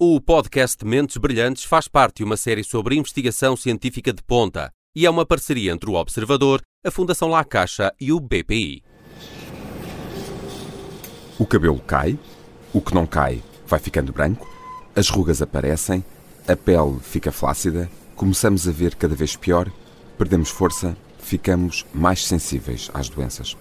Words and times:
O 0.00 0.20
podcast 0.20 0.84
Mentes 0.84 1.16
Brilhantes 1.16 1.64
faz 1.64 1.88
parte 1.88 2.18
de 2.18 2.24
uma 2.24 2.36
série 2.36 2.62
sobre 2.62 2.94
investigação 2.94 3.56
científica 3.56 4.12
de 4.12 4.22
ponta 4.22 4.70
e 4.94 5.04
é 5.04 5.10
uma 5.10 5.26
parceria 5.26 5.72
entre 5.72 5.90
o 5.90 5.94
Observador, 5.94 6.62
a 6.86 6.90
Fundação 6.92 7.28
La 7.28 7.42
Caixa 7.42 7.92
e 8.00 8.12
o 8.12 8.20
BPI. 8.20 8.84
O 11.36 11.44
cabelo 11.44 11.80
cai, 11.80 12.16
o 12.72 12.80
que 12.80 12.94
não 12.94 13.08
cai 13.08 13.42
vai 13.66 13.80
ficando 13.80 14.12
branco, 14.12 14.48
as 14.94 15.08
rugas 15.08 15.42
aparecem, 15.42 16.04
a 16.46 16.54
pele 16.54 17.00
fica 17.02 17.32
flácida, 17.32 17.90
começamos 18.14 18.68
a 18.68 18.70
ver 18.70 18.94
cada 18.94 19.16
vez 19.16 19.34
pior, 19.34 19.68
perdemos 20.16 20.48
força, 20.48 20.96
ficamos 21.18 21.84
mais 21.92 22.24
sensíveis 22.24 22.88
às 22.94 23.08
doenças. 23.08 23.56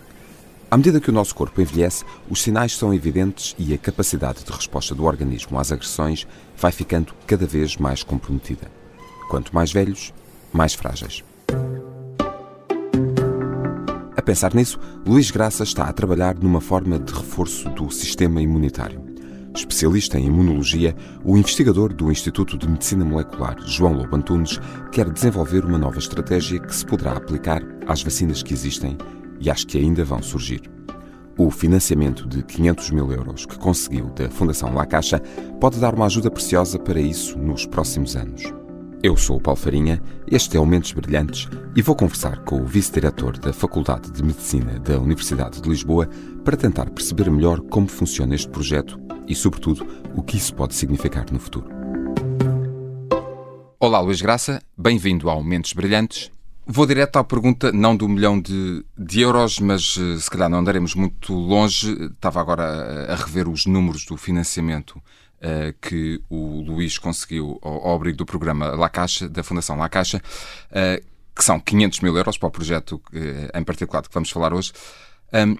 À 0.69 0.75
medida 0.75 0.99
que 0.99 1.09
o 1.09 1.13
nosso 1.13 1.33
corpo 1.33 1.61
envelhece, 1.61 2.03
os 2.29 2.41
sinais 2.41 2.75
são 2.75 2.93
evidentes 2.93 3.55
e 3.57 3.73
a 3.73 3.77
capacidade 3.77 4.43
de 4.43 4.51
resposta 4.51 4.93
do 4.93 5.05
organismo 5.05 5.57
às 5.57 5.71
agressões 5.71 6.27
vai 6.57 6.73
ficando 6.73 7.13
cada 7.25 7.45
vez 7.47 7.77
mais 7.77 8.03
comprometida. 8.03 8.69
Quanto 9.29 9.55
mais 9.55 9.71
velhos, 9.71 10.13
mais 10.51 10.73
frágeis. 10.73 11.23
A 14.17 14.21
pensar 14.21 14.53
nisso, 14.53 14.77
Luís 15.05 15.31
Graça 15.31 15.63
está 15.63 15.85
a 15.85 15.93
trabalhar 15.93 16.35
numa 16.35 16.59
forma 16.59 16.99
de 16.99 17.13
reforço 17.13 17.69
do 17.69 17.89
sistema 17.89 18.41
imunitário. 18.41 19.01
Especialista 19.55 20.19
em 20.19 20.25
imunologia, 20.25 20.93
o 21.23 21.37
investigador 21.37 21.93
do 21.93 22.11
Instituto 22.11 22.57
de 22.57 22.67
Medicina 22.67 23.05
Molecular, 23.05 23.55
João 23.65 23.93
Lobo 23.93 24.17
Antunes, 24.17 24.59
quer 24.91 25.09
desenvolver 25.09 25.63
uma 25.63 25.77
nova 25.77 25.97
estratégia 25.97 26.59
que 26.59 26.75
se 26.75 26.85
poderá 26.85 27.13
aplicar 27.13 27.63
às 27.87 28.03
vacinas 28.03 28.43
que 28.43 28.53
existem 28.53 28.97
e 29.39 29.49
às 29.49 29.63
que 29.63 29.77
ainda 29.77 30.03
vão 30.03 30.21
surgir. 30.21 30.61
O 31.37 31.51
financiamento 31.51 32.27
de 32.27 32.41
500 32.41 32.89
mil 32.91 33.11
euros 33.11 33.45
que 33.45 33.59
conseguiu 33.59 34.07
da 34.07 34.27
Fundação 34.29 34.73
La 34.73 34.85
Caixa 34.87 35.19
pode 35.59 35.79
dar 35.79 35.93
uma 35.93 36.07
ajuda 36.07 36.31
preciosa 36.31 36.79
para 36.79 36.99
isso 36.99 37.37
nos 37.37 37.65
próximos 37.65 38.15
anos. 38.15 38.41
Eu 39.03 39.15
sou 39.15 39.37
o 39.37 39.39
Paulo 39.39 39.59
Farinha, 39.59 40.01
este 40.27 40.57
é 40.57 40.59
o 40.59 40.65
Mentes 40.65 40.91
Brilhantes 40.91 41.47
e 41.75 41.81
vou 41.83 41.95
conversar 41.95 42.39
com 42.39 42.59
o 42.59 42.65
vice-diretor 42.65 43.37
da 43.37 43.53
Faculdade 43.53 44.11
de 44.11 44.23
Medicina 44.23 44.79
da 44.79 44.99
Universidade 44.99 45.61
de 45.61 45.69
Lisboa 45.69 46.09
para 46.43 46.57
tentar 46.57 46.89
perceber 46.89 47.29
melhor 47.29 47.61
como 47.61 47.87
funciona 47.87 48.33
este 48.33 48.49
projeto 48.49 48.99
e, 49.27 49.35
sobretudo, 49.35 49.85
o 50.15 50.23
que 50.23 50.37
isso 50.37 50.55
pode 50.55 50.73
significar 50.73 51.25
no 51.31 51.39
futuro. 51.39 51.69
Olá, 53.79 53.99
Luís 53.99 54.19
Graça, 54.19 54.59
bem-vindo 54.75 55.29
ao 55.29 55.43
Mentes 55.43 55.73
Brilhantes 55.73 56.31
Vou 56.69 56.85
direto 56.85 57.15
à 57.17 57.23
pergunta, 57.23 57.71
não 57.71 57.95
do 57.95 58.09
milhão 58.09 58.41
de, 58.41 58.83
de 58.97 59.21
euros, 59.21 59.57
mas 59.57 59.95
uh, 59.95 60.19
se 60.19 60.29
calhar 60.29 60.49
não 60.49 60.59
andaremos 60.59 60.95
muito 60.95 61.33
longe. 61.33 61.93
Estava 62.07 62.41
agora 62.41 62.63
a, 62.63 63.13
a 63.13 63.15
rever 63.15 63.47
os 63.47 63.65
números 63.65 64.03
do 64.05 64.17
financiamento 64.17 64.97
uh, 64.97 65.73
que 65.81 66.21
o 66.29 66.59
Luís 66.59 66.97
conseguiu 66.97 67.57
ao, 67.61 67.87
ao, 67.87 67.95
abrigo 67.95 68.17
do 68.17 68.25
programa 68.25 68.67
La 68.71 68.89
Caixa, 68.89 69.29
da 69.29 69.43
Fundação 69.43 69.77
La 69.77 69.87
Caixa, 69.87 70.17
uh, 70.17 71.01
que 71.33 71.41
são 71.41 71.57
500 71.57 72.01
mil 72.01 72.17
euros 72.17 72.37
para 72.37 72.47
o 72.47 72.51
projeto 72.51 73.01
em 73.53 73.63
particular 73.63 74.01
que 74.01 74.13
vamos 74.13 74.29
falar 74.29 74.53
hoje. 74.53 74.73
Um, 75.33 75.55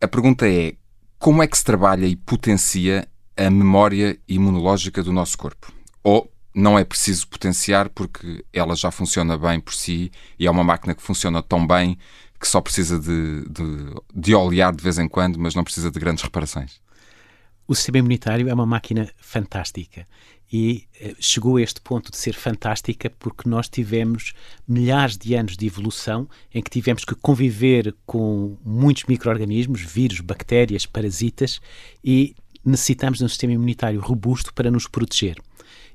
a 0.00 0.08
pergunta 0.08 0.48
é, 0.48 0.74
como 1.18 1.42
é 1.42 1.46
que 1.46 1.58
se 1.58 1.64
trabalha 1.64 2.06
e 2.06 2.16
potencia 2.16 3.06
a 3.36 3.50
memória 3.50 4.18
imunológica 4.26 5.02
do 5.02 5.12
nosso 5.12 5.36
corpo? 5.36 5.70
Ou, 6.02 6.32
não 6.56 6.78
é 6.78 6.84
preciso 6.84 7.28
potenciar 7.28 7.90
porque 7.90 8.42
ela 8.50 8.74
já 8.74 8.90
funciona 8.90 9.36
bem 9.36 9.60
por 9.60 9.74
si 9.74 10.10
e 10.38 10.46
é 10.46 10.50
uma 10.50 10.64
máquina 10.64 10.94
que 10.94 11.02
funciona 11.02 11.42
tão 11.42 11.66
bem 11.66 11.98
que 12.40 12.48
só 12.48 12.62
precisa 12.62 12.98
de, 12.98 13.44
de, 13.46 13.94
de 14.14 14.34
olear 14.34 14.74
de 14.74 14.82
vez 14.82 14.98
em 14.98 15.06
quando, 15.06 15.38
mas 15.38 15.54
não 15.54 15.62
precisa 15.62 15.90
de 15.90 16.00
grandes 16.00 16.24
reparações. 16.24 16.80
O 17.68 17.74
sistema 17.74 17.98
imunitário 17.98 18.48
é 18.48 18.54
uma 18.54 18.64
máquina 18.64 19.10
fantástica 19.18 20.06
e 20.50 20.86
eh, 20.98 21.14
chegou 21.18 21.56
a 21.56 21.62
este 21.62 21.80
ponto 21.80 22.10
de 22.10 22.16
ser 22.16 22.32
fantástica 22.32 23.10
porque 23.18 23.48
nós 23.48 23.68
tivemos 23.68 24.32
milhares 24.66 25.18
de 25.18 25.34
anos 25.34 25.56
de 25.56 25.66
evolução 25.66 26.26
em 26.54 26.62
que 26.62 26.70
tivemos 26.70 27.04
que 27.04 27.14
conviver 27.16 27.94
com 28.06 28.56
muitos 28.64 29.04
micro-organismos, 29.04 29.82
vírus, 29.82 30.20
bactérias, 30.20 30.86
parasitas 30.86 31.60
e 32.02 32.34
necessitamos 32.64 33.18
de 33.18 33.24
um 33.24 33.28
sistema 33.28 33.52
imunitário 33.52 34.00
robusto 34.00 34.54
para 34.54 34.70
nos 34.70 34.86
proteger. 34.86 35.36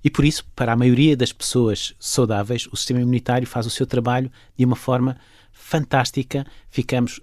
E 0.04 0.10
por 0.10 0.26
isso, 0.26 0.46
para 0.56 0.74
a 0.74 0.76
maioria 0.76 1.16
das 1.16 1.32
pessoas 1.32 1.94
saudáveis, 2.00 2.68
o 2.72 2.76
sistema 2.76 3.02
imunitário 3.02 3.48
faz 3.48 3.66
o 3.66 3.70
seu 3.70 3.86
trabalho 3.86 4.32
de 4.58 4.66
uma 4.66 4.76
forma 4.76 5.18
fantástica. 5.52 6.46
Ficamos 6.70 7.20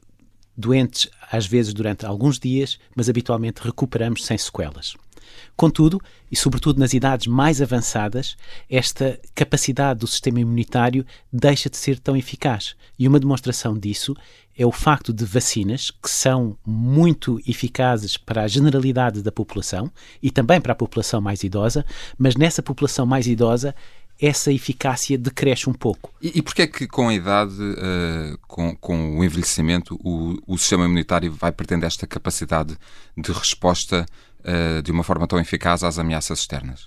doentes 0.56 1.08
às 1.30 1.46
vezes 1.46 1.72
durante 1.72 2.04
alguns 2.04 2.38
dias, 2.38 2.78
mas 2.94 3.08
habitualmente 3.08 3.62
recuperamos 3.62 4.24
sem 4.24 4.36
sequelas. 4.36 4.94
Contudo, 5.56 6.00
e 6.30 6.36
sobretudo 6.36 6.78
nas 6.78 6.92
idades 6.92 7.26
mais 7.26 7.60
avançadas, 7.60 8.36
esta 8.70 9.18
capacidade 9.34 10.00
do 10.00 10.06
sistema 10.06 10.40
imunitário 10.40 11.04
deixa 11.32 11.68
de 11.68 11.76
ser 11.76 11.98
tão 11.98 12.16
eficaz. 12.16 12.76
E 12.98 13.08
uma 13.08 13.20
demonstração 13.20 13.76
disso 13.76 14.14
é 14.56 14.66
o 14.66 14.72
facto 14.72 15.12
de 15.12 15.24
vacinas, 15.24 15.90
que 15.90 16.10
são 16.10 16.56
muito 16.66 17.40
eficazes 17.46 18.16
para 18.16 18.42
a 18.42 18.48
generalidade 18.48 19.22
da 19.22 19.30
população 19.30 19.90
e 20.20 20.30
também 20.30 20.60
para 20.60 20.72
a 20.72 20.76
população 20.76 21.20
mais 21.20 21.44
idosa, 21.44 21.84
mas 22.18 22.34
nessa 22.34 22.62
população 22.62 23.06
mais 23.06 23.26
idosa 23.28 23.74
essa 24.20 24.52
eficácia 24.52 25.16
decresce 25.16 25.70
um 25.70 25.72
pouco. 25.72 26.12
E, 26.20 26.38
e 26.38 26.42
porquê 26.42 26.62
é 26.62 26.66
que 26.66 26.88
com 26.88 27.08
a 27.08 27.14
idade, 27.14 27.54
uh, 27.54 28.36
com, 28.48 28.74
com 28.76 29.18
o 29.18 29.24
envelhecimento, 29.24 29.94
o, 30.02 30.36
o 30.46 30.58
sistema 30.58 30.86
imunitário 30.86 31.32
vai 31.32 31.52
perdendo 31.52 31.84
esta 31.84 32.06
capacidade 32.06 32.76
de 33.16 33.30
resposta 33.30 34.04
uh, 34.40 34.82
de 34.82 34.90
uma 34.90 35.02
forma 35.02 35.26
tão 35.26 35.38
eficaz 35.38 35.82
às 35.82 35.98
ameaças 35.98 36.40
externas? 36.40 36.86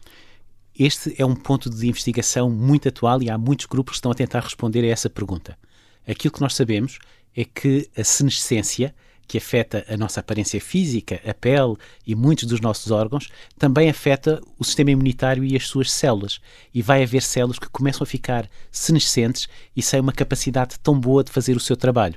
Este 0.78 1.14
é 1.22 1.26
um 1.26 1.36
ponto 1.36 1.70
de 1.70 1.88
investigação 1.88 2.50
muito 2.50 2.88
atual 2.88 3.22
e 3.22 3.30
há 3.30 3.38
muitos 3.38 3.66
grupos 3.66 3.94
que 3.94 3.98
estão 3.98 4.12
a 4.12 4.16
tentar 4.16 4.40
responder 4.40 4.84
a 4.84 4.88
essa 4.88 5.10
pergunta. 5.10 5.58
Aquilo 6.08 6.34
que 6.34 6.42
nós 6.42 6.56
sabemos 6.56 6.98
é 7.36 7.46
que 7.46 7.90
a 7.96 8.04
senescência, 8.04 8.96
que 9.28 9.38
afeta 9.38 9.86
a 9.88 9.96
nossa 9.96 10.20
aparência 10.20 10.60
física, 10.60 11.22
a 11.26 11.34
pele 11.34 11.76
e 12.06 12.16
muitos 12.16 12.46
dos 12.46 12.60
nossos 12.60 12.92
órgãos, 12.92 13.30
também 13.58 13.90
afeta 13.90 14.42
o 14.58 14.64
sistema 14.64 14.92
imunitário 14.92 15.44
e 15.44 15.56
as 15.56 15.68
suas 15.68 15.92
células. 15.92 16.40
E 16.74 16.82
vai 16.82 17.04
haver 17.04 17.22
células 17.22 17.60
que 17.60 17.70
começam 17.70 18.04
a 18.04 18.08
ficar 18.08 18.50
senescentes 18.72 19.48
e 19.76 19.82
sem 19.82 20.00
uma 20.00 20.12
capacidade 20.12 20.80
tão 20.80 21.00
boa 21.00 21.24
de 21.24 21.32
fazer 21.32 21.56
o 21.56 21.62
seu 21.62 21.78
trabalho. 21.78 22.16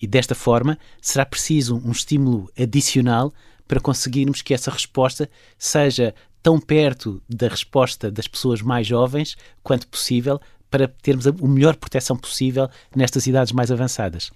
E 0.00 0.06
desta 0.06 0.34
forma 0.34 0.78
será 1.00 1.24
preciso 1.24 1.80
um 1.84 1.90
estímulo 1.90 2.50
adicional 2.58 3.32
para 3.66 3.80
conseguirmos 3.80 4.42
que 4.42 4.54
essa 4.54 4.70
resposta 4.70 5.28
seja 5.58 6.14
tão 6.42 6.60
perto 6.60 7.22
da 7.28 7.48
resposta 7.48 8.10
das 8.10 8.28
pessoas 8.28 8.60
mais 8.60 8.86
jovens 8.86 9.36
quanto 9.62 9.88
possível 9.88 10.40
para 10.70 10.88
termos 10.88 11.26
a 11.26 11.32
melhor 11.32 11.76
proteção 11.76 12.16
possível 12.16 12.68
nestas 12.94 13.26
idades 13.26 13.52
mais 13.52 13.70
avançadas. 13.70 14.30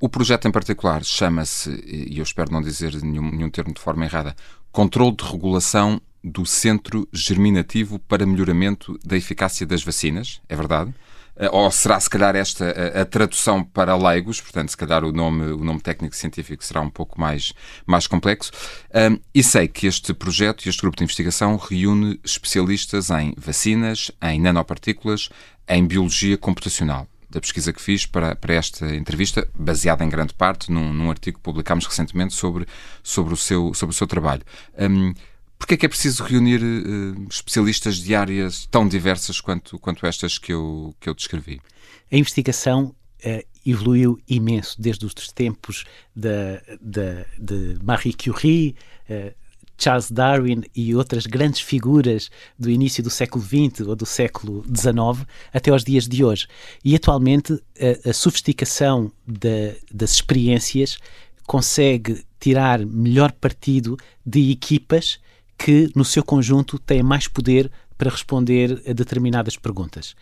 O, 0.00 0.08
projeto 0.08 0.46
em 0.46 0.52
particular 0.52 1.02
chama-se, 1.04 1.70
e 1.84 2.16
eu 2.18 2.22
espero 2.22 2.52
não 2.52 2.62
dizer 2.62 2.94
nenhum, 3.02 3.30
nenhum 3.32 3.50
termo 3.50 3.74
de 3.74 3.80
forma 3.80 4.04
errada, 4.04 4.36
Controlo 4.70 5.14
de 5.14 5.24
Regulação 5.24 6.00
do 6.22 6.46
Centro 6.46 7.08
Germinativo 7.12 7.98
para 7.98 8.24
Melhoramento 8.24 8.96
da 9.04 9.16
Eficácia 9.16 9.66
das 9.66 9.82
Vacinas, 9.82 10.40
é 10.48 10.54
verdade? 10.54 10.94
Eh, 11.42 11.48
ou 11.50 11.68
será 11.72 11.98
se 11.98 12.08
calhar 12.08 12.36
esta 12.36 12.70
a, 12.70 13.00
a, 13.02 13.04
tradução 13.04 13.64
para 13.64 13.96
leigos, 13.96 14.40
portanto, 14.40 14.68
se 14.68 14.76
calhar 14.76 15.04
o 15.04 15.10
nome, 15.10 15.50
o 15.50 15.64
nome 15.64 15.80
técnico 15.80 16.14
científico 16.14 16.64
será 16.64 16.80
um 16.80 16.88
pouco 16.88 17.20
mais, 17.20 17.52
mais 17.84 18.06
complexo. 18.06 18.52
Um, 18.94 19.18
e 19.34 19.42
sei 19.42 19.66
que 19.66 19.88
este 19.88 20.14
projeto 20.14 20.64
e 20.64 20.68
este 20.68 20.80
grupo 20.80 20.96
de 20.96 21.02
investigação 21.02 21.56
reúne 21.56 22.20
especialistas 22.22 23.10
em 23.10 23.34
vacinas, 23.36 24.12
em 24.22 24.40
nanopartículas, 24.40 25.30
em 25.68 25.84
biologia 25.84 26.38
computacional 26.38 27.08
da 27.28 27.40
pesquisa 27.40 27.72
que 27.72 27.80
fiz 27.80 28.06
para, 28.06 28.36
para 28.36 28.54
esta 28.54 28.94
entrevista, 28.94 29.48
baseada 29.54 30.04
em 30.04 30.08
grande 30.08 30.34
parte 30.34 30.70
num, 30.70 30.92
num 30.92 31.10
artigo 31.10 31.38
que 31.38 31.42
publicámos 31.42 31.86
recentemente 31.86 32.34
sobre, 32.34 32.66
sobre, 33.02 33.32
o, 33.32 33.36
seu, 33.36 33.72
sobre 33.74 33.94
o 33.94 33.96
seu 33.96 34.06
trabalho. 34.06 34.42
Um, 34.78 35.14
Porquê 35.62 35.74
é 35.74 35.76
que 35.76 35.86
é 35.86 35.88
preciso 35.88 36.24
reunir 36.24 36.60
uh, 36.60 37.28
especialistas 37.30 37.98
de 37.98 38.16
áreas 38.16 38.66
tão 38.68 38.88
diversas 38.88 39.40
quanto, 39.40 39.78
quanto 39.78 40.04
estas 40.04 40.36
que 40.36 40.52
eu, 40.52 40.92
que 40.98 41.08
eu 41.08 41.14
descrevi? 41.14 41.60
A 42.10 42.16
investigação 42.16 42.86
uh, 43.24 43.46
evoluiu 43.64 44.20
imenso 44.28 44.82
desde 44.82 45.06
os 45.06 45.14
tempos 45.32 45.84
de, 46.16 47.78
Marie 47.80 48.12
Curie, 48.12 48.74
uh, 49.08 49.32
Charles 49.78 50.10
Darwin 50.10 50.64
e 50.74 50.96
outras 50.96 51.26
grandes 51.26 51.60
figuras 51.60 52.28
do 52.58 52.68
início 52.68 53.00
do 53.00 53.08
século 53.08 53.44
XX 53.44 53.86
ou 53.86 53.94
do 53.94 54.04
século 54.04 54.64
XIX 54.66 55.24
até 55.52 55.70
aos 55.70 55.84
dias 55.84 56.08
de 56.08 56.24
hoje. 56.24 56.48
E 56.84 56.96
atualmente 56.96 57.52
a, 58.04 58.10
a 58.10 58.12
sofisticação 58.12 59.12
de, 59.24 59.76
das 59.94 60.10
experiências 60.10 60.98
consegue 61.46 62.24
tirar 62.40 62.84
melhor 62.84 63.30
partido 63.30 63.96
de 64.26 64.50
equipas 64.50 65.20
que, 65.62 65.90
no 65.94 66.04
seu 66.04 66.24
conjunto, 66.24 66.78
têm 66.78 67.02
mais 67.02 67.28
poder 67.28 67.70
para 67.96 68.10
responder 68.10 68.82
a 68.86 68.92
determinadas 68.92 69.56
perguntas. 69.56 70.16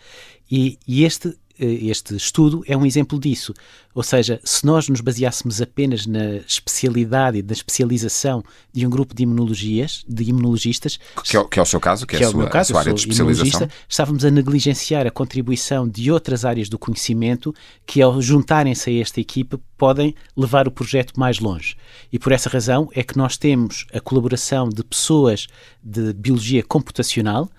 E, 0.51 0.79
e 0.87 1.05
este 1.05 1.35
este 1.65 2.17
estudo 2.17 2.63
é 2.67 2.77
um 2.77 2.87
exemplo 2.87 3.19
disso. 3.19 3.55
Ou 3.95 4.03
seja, 4.03 4.41
se 4.45 4.65
nós 4.65 4.89
nos 4.89 5.01
baseássemos 5.01 5.61
apenas 5.61 6.07
na 6.07 6.37
especialidade 6.37 7.39
e 7.39 7.43
na 7.43 7.53
especialização 7.53 8.43
de 8.73 8.87
um 8.87 8.91
grupo 8.91 9.15
de 9.15 9.25
imunologias, 9.25 10.05
de 10.09 10.25
imunologistas, 10.25 10.99
que 11.25 11.37
é, 11.37 11.45
que 11.45 11.59
é 11.59 11.63
o 11.63 11.67
seu 11.67 11.81
caso, 11.81 12.07
que, 12.07 12.17
que 12.17 12.23
é, 12.23 12.27
a 12.27 12.31
sua, 12.31 12.49
caso, 12.49 12.73
a 12.73 12.75
sua 12.75 12.81
área 12.81 12.95
de 12.95 13.01
especialização, 13.01 13.69
estávamos 13.89 14.25
a 14.25 14.31
negligenciar 14.31 15.07
a 15.07 15.11
contribuição 15.11 15.89
de 15.89 16.11
outras 16.11 16.45
áreas 16.45 16.69
do 16.69 16.79
conhecimento 16.79 17.55
que, 17.85 18.01
ao 18.01 18.23
juntarem-se 18.23 18.91
a 18.91 19.01
esta 19.01 19.21
equipe, 19.21 19.59
podem 19.77 20.15
levar 20.37 20.69
o 20.69 20.71
projeto 20.71 21.19
mais 21.19 21.41
longe. 21.41 21.77
E 22.13 22.19
por 22.19 22.31
essa 22.33 22.49
razão 22.49 22.89
é 22.95 23.03
que 23.03 23.19
nós 23.19 23.37
temos 23.37 23.87
a 23.93 24.01
colaboração 24.01 24.69
de 24.69 24.85
pessoas 24.85 25.49
de 25.83 26.13
biologia 26.13 26.63
computacional 26.63 27.51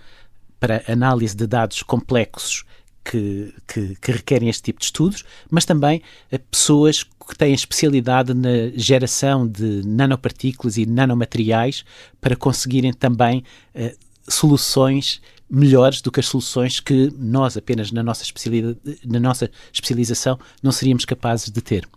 para 0.62 0.84
análise 0.88 1.36
de 1.36 1.46
dados 1.46 1.84
complexos 1.84 2.64
que, 3.04 3.54
que, 3.68 3.96
que, 3.96 4.12
requerem 4.12 4.50
este 4.50 4.64
tipo 4.64 4.80
de 4.80 4.86
estudos, 4.86 5.24
mas 5.50 5.66
também 5.66 6.02
a 6.32 6.40
pessoas 6.40 7.04
que 7.04 7.38
têm 7.38 7.54
especialidade 7.54 8.34
na 8.34 8.70
geração 8.76 9.48
de 9.48 9.82
nanopartículas 9.86 10.78
e 10.78 10.86
nanomateriais 10.86 11.84
para 12.20 12.36
conseguirem 12.36 12.94
também 12.94 13.44
uh, 13.76 13.92
soluções 14.28 15.22
melhores 15.50 16.02
do 16.02 16.12
que 16.12 16.20
as 16.20 16.28
soluções 16.28 16.80
que 16.80 17.12
nós, 17.18 17.58
apenas 17.58 17.92
na 17.92 18.02
nossa, 18.02 18.24
na 19.04 19.20
nossa 19.20 19.52
especialização, 19.74 20.40
não 20.64 20.72
seríamos 20.72 21.04
capazes 21.04 21.50
de 21.50 21.62
ter. 21.62 21.88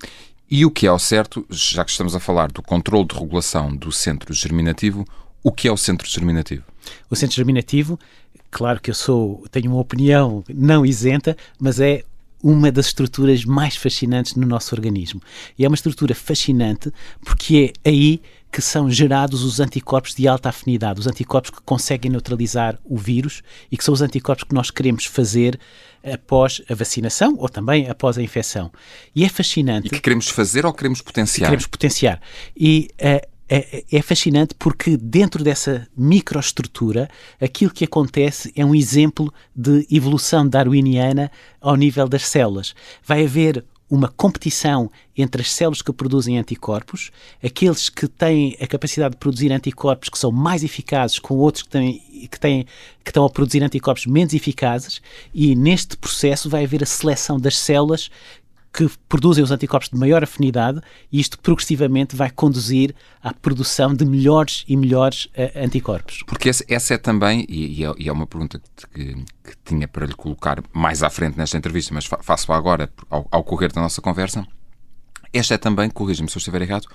E 0.50 0.66
o 0.66 0.70
que 0.70 0.86
é 0.86 0.92
o 0.92 0.98
certo, 0.98 1.46
já 1.48 1.84
que 1.84 1.90
estamos 1.90 2.14
a 2.14 2.20
falar 2.20 2.50
do 2.50 2.62
controle 2.62 3.06
de 3.06 3.14
regulação 3.14 3.74
do 3.74 3.90
centro 3.92 4.34
germinativo, 4.34 5.06
o 5.44 5.52
que 5.52 5.68
é 5.68 5.72
o 5.72 5.76
centro 5.76 6.08
germinativo? 6.08 6.64
O 7.08 7.14
centro 7.14 7.36
germinativo 7.36 7.96
claro 8.54 8.80
que 8.80 8.88
eu 8.88 8.94
sou, 8.94 9.44
tenho 9.50 9.72
uma 9.72 9.80
opinião 9.80 10.44
não 10.48 10.86
isenta, 10.86 11.36
mas 11.58 11.80
é 11.80 12.04
uma 12.40 12.70
das 12.70 12.86
estruturas 12.86 13.44
mais 13.44 13.74
fascinantes 13.74 14.36
no 14.36 14.46
nosso 14.46 14.74
organismo. 14.74 15.20
E 15.58 15.64
é 15.64 15.68
uma 15.68 15.74
estrutura 15.74 16.14
fascinante 16.14 16.92
porque 17.24 17.72
é 17.82 17.88
aí 17.88 18.22
que 18.52 18.62
são 18.62 18.88
gerados 18.88 19.42
os 19.42 19.58
anticorpos 19.58 20.14
de 20.14 20.28
alta 20.28 20.50
afinidade, 20.50 21.00
os 21.00 21.08
anticorpos 21.08 21.50
que 21.50 21.60
conseguem 21.62 22.12
neutralizar 22.12 22.78
o 22.84 22.96
vírus 22.96 23.42
e 23.72 23.76
que 23.76 23.82
são 23.82 23.92
os 23.92 24.02
anticorpos 24.02 24.44
que 24.44 24.54
nós 24.54 24.70
queremos 24.70 25.06
fazer 25.06 25.58
após 26.04 26.62
a 26.70 26.74
vacinação 26.74 27.34
ou 27.38 27.48
também 27.48 27.88
após 27.90 28.16
a 28.18 28.22
infecção. 28.22 28.70
E 29.16 29.24
é 29.24 29.28
fascinante. 29.28 29.88
E 29.88 29.90
que 29.90 30.00
queremos 30.00 30.28
fazer 30.28 30.64
ou 30.64 30.72
queremos 30.72 31.00
potenciar? 31.00 31.46
Queremos 31.48 31.66
potenciar. 31.66 32.20
E 32.56 32.90
uh, 33.00 33.33
é, 33.48 33.84
é, 33.90 34.02
fascinante 34.02 34.54
porque 34.58 34.96
dentro 34.96 35.44
dessa 35.44 35.86
microestrutura 35.96 37.08
aquilo 37.40 37.72
que 37.72 37.84
acontece 37.84 38.52
é 38.56 38.64
um 38.64 38.74
exemplo 38.74 39.32
de 39.54 39.86
evolução 39.90 40.48
darwiniana 40.48 41.30
ao 41.60 41.76
nível 41.76 42.08
das 42.08 42.26
células. 42.26 42.74
Vai 43.04 43.24
haver 43.24 43.64
uma 43.88 44.08
competição 44.08 44.90
entre 45.16 45.42
as 45.42 45.52
células 45.52 45.82
que 45.82 45.92
produzem 45.92 46.38
anticorpos, 46.38 47.10
aqueles 47.42 47.88
que 47.88 48.08
têm 48.08 48.56
a 48.60 48.66
capacidade 48.66 49.12
de 49.12 49.18
produzir 49.18 49.52
anticorpos 49.52 50.08
que 50.08 50.18
são 50.18 50.32
mais 50.32 50.64
eficazes 50.64 51.18
com 51.18 51.36
outros 51.36 51.62
que, 51.62 51.68
têm, 51.68 52.28
que, 52.30 52.40
têm, 52.40 52.64
que 53.04 53.10
estão 53.10 53.24
a 53.24 53.30
produzir 53.30 53.62
anticorpos 53.62 54.06
menos 54.06 54.32
eficazes, 54.32 55.00
e 55.32 55.54
neste 55.54 55.96
processo 55.96 56.48
vai 56.48 56.64
haver 56.64 56.82
a 56.82 56.86
seleção 56.86 57.38
das 57.38 57.58
células 57.58 58.10
que 58.74 58.90
produzem 59.08 59.44
os 59.44 59.52
anticorpos 59.52 59.88
de 59.88 59.96
maior 59.96 60.24
afinidade 60.24 60.80
e 61.12 61.20
isto 61.20 61.38
progressivamente 61.38 62.16
vai 62.16 62.28
conduzir 62.28 62.92
à 63.22 63.32
produção 63.32 63.94
de 63.94 64.04
melhores 64.04 64.64
e 64.66 64.76
melhores 64.76 65.26
uh, 65.26 65.64
anticorpos. 65.64 66.24
Porque 66.26 66.48
essa, 66.48 66.64
essa 66.68 66.94
é 66.94 66.98
também, 66.98 67.46
e, 67.48 67.84
é, 67.84 67.94
e, 67.96 68.08
é, 68.08 68.12
uma 68.12 68.26
pergunta 68.26 68.60
que, 68.92 69.14
que, 69.14 69.56
tinha 69.64 69.86
para 69.86 70.04
lhe 70.04 70.14
colocar 70.14 70.60
mais 70.72 71.04
à 71.04 71.08
frente 71.08 71.38
nesta 71.38 71.56
entrevista, 71.56 71.94
mas 71.94 72.04
fa 72.04 72.18
faço 72.20 72.52
agora 72.52 72.90
ao, 73.08 73.28
ao 73.30 73.44
correr 73.44 73.70
da 73.70 73.80
nossa 73.80 74.02
conversa, 74.02 74.44
esta 75.32 75.54
é 75.54 75.58
também, 75.58 75.88
corrija-me 75.88 76.28
se 76.28 76.36
eu 76.36 76.40
estiver 76.40 76.62
errado, 76.62 76.88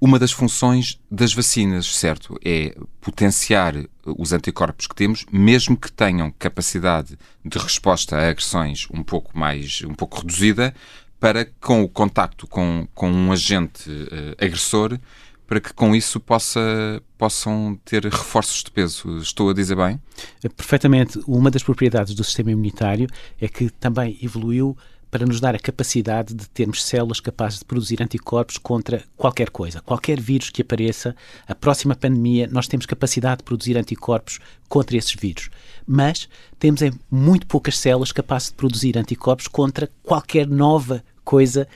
uma 0.00 0.18
das 0.18 0.32
funções 0.32 1.00
das 1.10 1.32
vacinas, 1.32 1.86
certo? 1.96 2.38
É 2.44 2.76
potenciar 3.00 3.74
os 4.04 4.32
anticorpos 4.32 4.86
que 4.86 4.94
temos, 4.94 5.24
mesmo 5.32 5.76
que 5.76 5.90
tenham 5.90 6.30
capacidade 6.38 7.16
de 7.44 7.58
resposta 7.58 8.16
a 8.16 8.28
agressões 8.28 8.86
um 8.92 9.02
pouco 9.02 9.36
mais, 9.36 9.82
um 9.82 9.94
pouco 9.94 10.18
reduzida, 10.18 10.74
para 11.24 11.46
com 11.58 11.82
o 11.82 11.88
contacto 11.88 12.46
com, 12.46 12.86
com 12.94 13.10
um 13.10 13.32
agente 13.32 13.88
uh, 13.88 14.44
agressor, 14.44 14.98
para 15.46 15.58
que 15.58 15.72
com 15.72 15.96
isso 15.96 16.20
possa, 16.20 17.02
possam 17.16 17.80
ter 17.82 18.04
reforços 18.04 18.62
de 18.62 18.70
peso. 18.70 19.16
Estou 19.16 19.48
a 19.48 19.54
dizer 19.54 19.74
bem? 19.74 19.98
É, 20.42 20.50
perfeitamente. 20.50 21.18
Uma 21.26 21.50
das 21.50 21.62
propriedades 21.62 22.14
do 22.14 22.22
sistema 22.22 22.50
imunitário 22.50 23.08
é 23.40 23.48
que 23.48 23.70
também 23.70 24.18
evoluiu 24.22 24.76
para 25.10 25.24
nos 25.24 25.40
dar 25.40 25.54
a 25.54 25.58
capacidade 25.58 26.34
de 26.34 26.46
termos 26.46 26.84
células 26.84 27.20
capazes 27.20 27.60
de 27.60 27.64
produzir 27.64 28.02
anticorpos 28.02 28.58
contra 28.58 29.02
qualquer 29.16 29.48
coisa, 29.48 29.80
qualquer 29.80 30.20
vírus 30.20 30.50
que 30.50 30.60
apareça, 30.60 31.16
a 31.48 31.54
próxima 31.54 31.94
pandemia, 31.94 32.48
nós 32.52 32.68
temos 32.68 32.84
capacidade 32.84 33.38
de 33.38 33.44
produzir 33.44 33.78
anticorpos 33.78 34.40
contra 34.68 34.94
esses 34.94 35.14
vírus. 35.14 35.48
Mas 35.86 36.28
temos 36.58 36.82
muito 37.10 37.46
poucas 37.46 37.78
células 37.78 38.12
capazes 38.12 38.48
de 38.48 38.56
produzir 38.56 38.98
anticorpos 38.98 39.48
contra 39.48 39.88
qualquer 40.02 40.46
nova 40.46 41.02
coisa, 41.24 41.66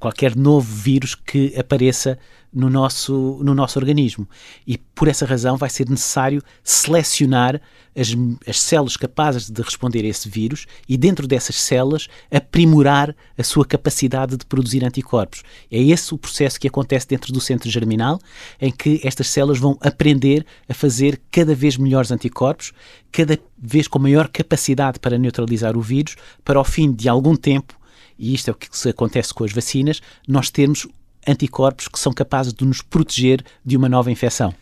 qualquer 0.00 0.34
novo 0.34 0.66
vírus 0.66 1.14
que 1.14 1.54
apareça 1.56 2.18
no 2.52 2.70
nosso, 2.70 3.38
no 3.42 3.54
nosso 3.54 3.78
organismo. 3.78 4.26
E 4.66 4.78
por 4.78 5.08
essa 5.08 5.26
razão 5.26 5.56
vai 5.56 5.68
ser 5.68 5.88
necessário 5.88 6.42
selecionar 6.64 7.60
as, 7.94 8.08
as 8.48 8.60
células 8.60 8.96
capazes 8.96 9.50
de 9.50 9.62
responder 9.62 10.04
a 10.04 10.08
esse 10.08 10.28
vírus 10.28 10.66
e, 10.88 10.96
dentro 10.96 11.26
dessas 11.26 11.56
células, 11.56 12.08
aprimorar 12.30 13.14
a 13.36 13.42
sua 13.42 13.64
capacidade 13.64 14.36
de 14.36 14.46
produzir 14.46 14.84
anticorpos. 14.84 15.42
É 15.70 15.80
esse 15.80 16.14
o 16.14 16.18
processo 16.18 16.58
que 16.58 16.66
acontece 16.66 17.06
dentro 17.06 17.32
do 17.32 17.40
centro 17.40 17.70
germinal, 17.70 18.18
em 18.60 18.72
que 18.72 19.00
estas 19.04 19.28
células 19.28 19.58
vão 19.58 19.76
aprender 19.80 20.44
a 20.68 20.74
fazer 20.74 21.20
cada 21.30 21.54
vez 21.54 21.76
melhores 21.76 22.10
anticorpos, 22.10 22.72
cada 23.12 23.38
vez 23.56 23.86
com 23.86 23.98
maior 23.98 24.28
capacidade 24.28 24.98
para 24.98 25.18
neutralizar 25.18 25.76
o 25.76 25.82
vírus, 25.82 26.16
para 26.42 26.58
ao 26.58 26.64
fim 26.64 26.90
de 26.90 27.08
algum 27.08 27.36
tempo 27.36 27.76
e 28.18 28.34
isto 28.34 28.48
é 28.48 28.52
o 28.52 28.54
que 28.54 28.68
acontece 28.88 29.32
com 29.32 29.44
as 29.44 29.52
vacinas, 29.52 30.00
nós 30.26 30.50
temos 30.50 30.86
anticorpos 31.26 31.88
que 31.88 31.98
são 31.98 32.12
capazes 32.12 32.52
de 32.52 32.64
nos 32.64 32.80
proteger 32.80 33.44
de 33.64 33.76
uma 33.76 33.88
nova 33.88 34.10
infecção. 34.10 34.54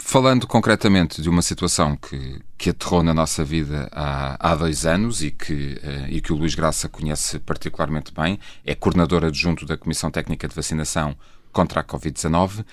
Falando 0.00 0.46
concretamente 0.46 1.20
de 1.20 1.28
uma 1.28 1.42
situação 1.42 1.96
que, 1.96 2.40
que 2.56 2.70
aterrou 2.70 3.02
na 3.02 3.12
nossa 3.12 3.44
vida 3.44 3.88
há, 3.92 4.52
há 4.52 4.54
dois 4.54 4.86
anos 4.86 5.22
e 5.22 5.30
que, 5.30 5.78
uh, 5.82 6.08
e 6.08 6.20
que 6.20 6.32
o 6.32 6.36
Luís 6.36 6.54
Graça 6.54 6.88
conhece 6.88 7.38
particularmente 7.38 8.12
bem, 8.12 8.38
é 8.64 8.74
coordenador 8.74 9.24
adjunto 9.24 9.66
da 9.66 9.76
Comissão 9.76 10.10
Técnica 10.10 10.48
de 10.48 10.54
Vacinação 10.54 11.14
contra 11.52 11.80
a 11.80 11.84
Covid-19. 11.84 12.64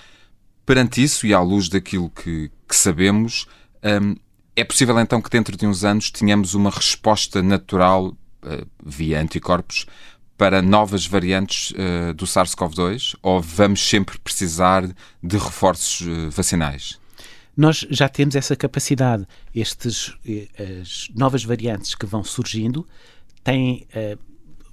Perante 0.64 1.02
isso 1.02 1.26
e 1.26 1.34
à 1.34 1.40
luz 1.40 1.68
daquilo 1.68 2.10
que, 2.10 2.50
que 2.66 2.74
sabemos, 2.74 3.46
um, 3.82 4.16
é 4.54 4.64
possível 4.64 4.98
então 4.98 5.20
que 5.20 5.28
dentro 5.28 5.56
de 5.56 5.66
uns 5.66 5.84
anos 5.84 6.10
tenhamos 6.10 6.54
uma 6.54 6.70
resposta 6.70 7.42
natural 7.42 8.08
eh, 8.08 8.25
via 8.84 9.20
anticorpos 9.20 9.86
para 10.36 10.60
novas 10.60 11.06
variantes 11.06 11.70
uh, 11.70 12.12
do 12.14 12.26
SARS-CoV-2 12.26 13.16
ou 13.22 13.40
vamos 13.40 13.80
sempre 13.80 14.18
precisar 14.18 14.86
de 15.22 15.38
reforços 15.38 16.06
uh, 16.06 16.30
vacinais? 16.30 16.98
Nós 17.56 17.86
já 17.90 18.08
temos 18.08 18.36
essa 18.36 18.54
capacidade. 18.54 19.26
Estes, 19.54 20.14
as 20.82 21.08
novas 21.14 21.42
variantes 21.42 21.94
que 21.94 22.04
vão 22.04 22.22
surgindo 22.22 22.86
têm, 23.42 23.88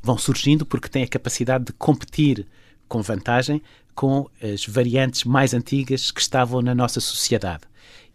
vão 0.01 0.17
surgindo 0.17 0.65
porque 0.65 0.89
têm 0.89 1.03
a 1.03 1.07
capacidade 1.07 1.63
de 1.63 1.71
competir 1.71 2.45
com 2.89 3.01
vantagem 3.01 3.61
com 3.95 4.29
as 4.41 4.65
variantes 4.65 5.23
mais 5.23 5.53
antigas 5.53 6.11
que 6.11 6.21
estavam 6.21 6.61
na 6.61 6.75
nossa 6.75 6.99
sociedade. 6.99 7.63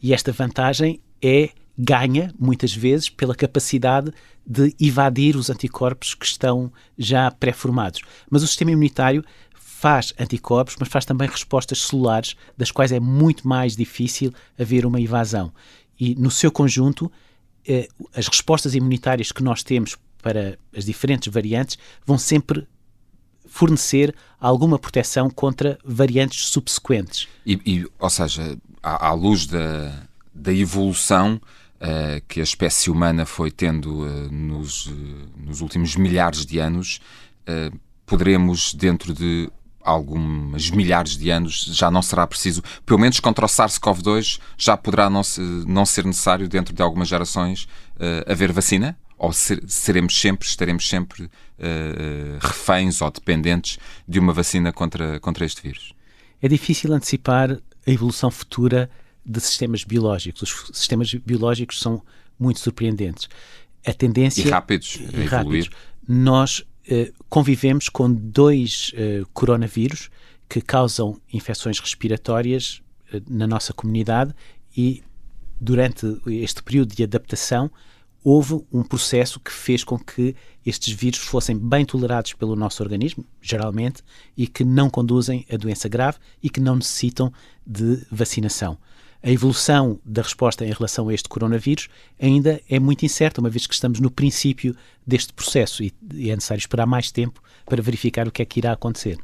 E 0.02 0.12
esta 0.12 0.32
vantagem 0.32 1.00
é 1.22 1.50
ganha, 1.78 2.34
muitas 2.38 2.74
vezes, 2.74 3.08
pela 3.08 3.34
capacidade 3.34 4.12
de 4.44 4.74
evadir 4.80 5.36
os 5.36 5.48
anticorpos 5.48 6.14
que 6.14 6.26
estão 6.26 6.72
já 6.96 7.30
pré-formados. 7.30 8.00
Mas 8.28 8.42
o 8.42 8.46
sistema 8.46 8.72
imunitário 8.72 9.24
faz 9.54 10.12
anticorpos, 10.18 10.74
mas 10.80 10.88
faz 10.88 11.04
também 11.04 11.28
respostas 11.28 11.82
celulares, 11.82 12.34
das 12.56 12.72
quais 12.72 12.90
é 12.90 12.98
muito 12.98 13.46
mais 13.46 13.76
difícil 13.76 14.32
haver 14.58 14.84
uma 14.84 15.00
evasão. 15.00 15.52
E, 16.00 16.16
no 16.16 16.32
seu 16.32 16.50
conjunto, 16.50 17.10
eh, 17.66 17.86
as 18.12 18.26
respostas 18.26 18.74
imunitárias 18.74 19.30
que 19.30 19.42
nós 19.42 19.62
temos 19.62 19.96
para 20.20 20.58
as 20.76 20.84
diferentes 20.84 21.32
variantes 21.32 21.78
vão 22.04 22.18
sempre 22.18 22.66
fornecer 23.46 24.14
alguma 24.40 24.78
proteção 24.78 25.30
contra 25.30 25.78
variantes 25.84 26.46
subsequentes. 26.46 27.28
E, 27.46 27.60
e 27.64 27.86
ou 27.98 28.10
seja, 28.10 28.58
à, 28.82 29.08
à 29.08 29.12
luz 29.12 29.46
da, 29.46 30.08
da 30.34 30.52
evolução 30.52 31.40
uh, 31.80 32.20
que 32.26 32.40
a 32.40 32.42
espécie 32.42 32.90
humana 32.90 33.24
foi 33.24 33.50
tendo 33.50 34.02
uh, 34.02 34.32
nos, 34.32 34.86
uh, 34.86 34.92
nos 35.36 35.60
últimos 35.60 35.96
milhares 35.96 36.44
de 36.44 36.58
anos, 36.58 37.00
poderemos, 38.04 38.74
dentro 38.74 39.14
de 39.14 39.50
algumas 39.82 40.70
milhares 40.70 41.16
de 41.16 41.30
anos, 41.30 41.64
já 41.72 41.90
não 41.90 42.02
será 42.02 42.26
preciso, 42.26 42.62
pelo 42.84 42.98
menos 42.98 43.20
contra 43.20 43.46
o 43.46 43.48
SARS-CoV-2, 43.48 44.38
já 44.58 44.76
poderá 44.76 45.08
não, 45.08 45.22
se, 45.22 45.40
não 45.66 45.86
ser 45.86 46.04
necessário, 46.04 46.46
dentro 46.46 46.74
de 46.74 46.82
algumas 46.82 47.08
gerações, 47.08 47.66
haver 48.26 48.52
vacina? 48.52 48.98
ou 49.18 49.32
ser, 49.32 49.62
seremos 49.66 50.18
sempre, 50.18 50.46
estaremos 50.46 50.88
sempre 50.88 51.24
uh, 51.24 52.38
reféns 52.40 53.02
ou 53.02 53.10
dependentes 53.10 53.78
de 54.06 54.18
uma 54.18 54.32
vacina 54.32 54.72
contra, 54.72 55.18
contra 55.18 55.44
este 55.44 55.60
vírus? 55.60 55.92
É 56.40 56.48
difícil 56.48 56.94
antecipar 56.94 57.50
a 57.86 57.90
evolução 57.90 58.30
futura 58.30 58.88
de 59.28 59.40
sistemas 59.40 59.84
biológicos. 59.84 60.42
Os 60.42 60.76
sistemas 60.76 61.12
biológicos 61.12 61.80
são 61.80 62.02
muito 62.38 62.60
surpreendentes. 62.60 63.28
A 63.84 63.92
tendência. 63.92 64.42
E 64.42 64.48
rápidos 64.48 64.98
evoluir. 65.00 65.28
Rápidos. 65.28 65.70
Nós 66.06 66.60
uh, 66.60 67.12
convivemos 67.28 67.88
com 67.88 68.10
dois 68.12 68.92
uh, 68.94 69.26
coronavírus 69.32 70.10
que 70.48 70.60
causam 70.62 71.20
infecções 71.32 71.78
respiratórias 71.78 72.80
uh, 73.12 73.20
na 73.28 73.46
nossa 73.46 73.72
comunidade 73.74 74.34
e 74.76 75.02
durante 75.60 76.06
este 76.26 76.62
período 76.62 76.94
de 76.94 77.02
adaptação 77.02 77.70
houve 78.24 78.64
um 78.72 78.82
processo 78.82 79.40
que 79.40 79.52
fez 79.52 79.84
com 79.84 79.98
que 79.98 80.34
estes 80.64 80.92
vírus 80.92 81.20
fossem 81.20 81.56
bem 81.56 81.84
tolerados 81.84 82.32
pelo 82.34 82.54
nosso 82.56 82.82
organismo, 82.82 83.24
geralmente, 83.40 84.02
e 84.36 84.46
que 84.46 84.64
não 84.64 84.90
conduzem 84.90 85.46
a 85.50 85.56
doença 85.56 85.88
grave 85.88 86.18
e 86.42 86.50
que 86.50 86.60
não 86.60 86.76
necessitam 86.76 87.32
de 87.66 88.04
vacinação. 88.10 88.76
A 89.22 89.30
evolução 89.30 89.98
da 90.04 90.22
resposta 90.22 90.64
em 90.64 90.72
relação 90.72 91.08
a 91.08 91.14
este 91.14 91.28
coronavírus 91.28 91.88
ainda 92.20 92.60
é 92.70 92.78
muito 92.78 93.04
incerta, 93.04 93.40
uma 93.40 93.50
vez 93.50 93.66
que 93.66 93.74
estamos 93.74 93.98
no 93.98 94.10
princípio 94.10 94.76
deste 95.06 95.32
processo 95.32 95.82
e 95.82 95.92
é 96.30 96.34
necessário 96.34 96.60
esperar 96.60 96.86
mais 96.86 97.10
tempo 97.10 97.42
para 97.66 97.82
verificar 97.82 98.28
o 98.28 98.30
que 98.30 98.42
é 98.42 98.44
que 98.44 98.60
irá 98.60 98.72
acontecer. 98.72 99.18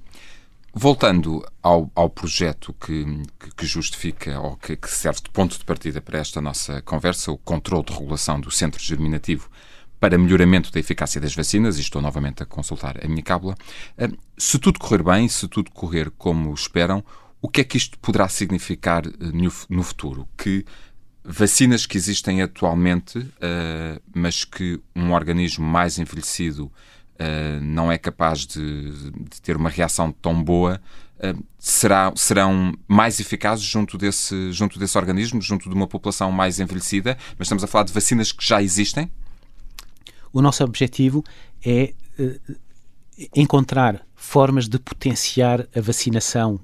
Voltando 0.77 1.47
ao, 1.63 1.89
ao 1.95 2.11
projeto 2.11 2.75
que, 2.75 3.23
que, 3.57 3.65
justifica 3.65 4.41
ou 4.41 4.57
que, 4.57 4.77
que, 4.77 4.91
serve 4.91 5.21
de 5.23 5.31
ponto 5.31 5.57
de 5.57 5.65
partida 5.65 6.01
para 6.01 6.19
esta 6.19 6.41
nossa 6.41 6.83
conversa, 6.83 7.31
o 7.31 7.39
controle 7.39 7.85
de 7.85 7.93
regulação 7.93 8.41
do 8.41 8.51
centro 8.51 8.83
germinativo 8.83 9.49
para 10.01 10.19
melhoramento 10.19 10.73
da 10.73 10.81
eficácia 10.81 11.21
das 11.21 11.33
vacinas, 11.33 11.79
e 11.79 11.81
estou 11.81 12.03
novamente 12.03 12.43
a 12.43 12.47
consultar 12.47 12.97
a 13.03 13.07
minha 13.07 13.23
cábula, 13.23 13.55
eh, 13.97 14.11
se 14.37 14.59
tudo 14.59 14.81
correr 14.81 15.03
bem, 15.03 15.29
se 15.29 15.47
tudo 15.47 15.71
correr 15.71 16.11
como 16.19 16.53
esperam, 16.53 17.05
o 17.45 17.49
que 17.49 17.61
é 17.61 17.65
que 17.65 17.77
isto 17.77 17.99
poderá 17.99 18.27
significar 18.27 19.07
eh, 19.07 19.13
no, 19.69 19.83
futuro? 19.83 20.27
Que 20.35 20.65
vacinas 21.23 21.85
que 21.85 21.99
existem 21.99 22.41
atualmente, 22.41 23.19
uh, 23.19 24.03
mas 24.15 24.47
que 24.47 24.81
um 24.97 25.13
organismo 25.13 25.63
mais 25.63 25.99
envelhecido 25.99 26.65
uh, 26.65 27.61
não 27.61 27.93
é 27.93 27.99
capaz 27.99 28.47
de, 28.47 28.93
de, 28.93 29.43
ter 29.43 29.59
uma 29.59 29.69
reação 29.69 30.11
tão 30.11 30.43
boa, 30.43 30.81
será, 31.59 32.11
serão 32.17 32.75
mais 32.89 33.21
eficazes 33.21 33.65
junto 33.65 33.99
desse, 33.99 34.51
junto 34.51 34.79
desse 34.79 34.97
organismo, 34.97 35.41
junto 35.43 35.69
de 35.69 35.75
uma 35.75 35.87
população 35.87 36.33
mais 36.33 36.59
envelhecida, 36.59 37.17
mas 37.39 37.47
estamos 37.47 37.63
a 37.63 37.67
falar 37.67 37.85
de 37.85 37.93
vacinas 37.93 38.33
que 38.33 38.45
já 38.45 38.63
existem? 38.63 39.11
O 40.33 40.41
nosso 40.41 40.65
objetivo 40.65 41.23
é 41.65 41.93
encontrar 43.37 44.05
formas 44.15 44.67
de 44.67 44.79
potenciar 44.79 45.69
a 45.75 45.81
vacinação 45.81 46.59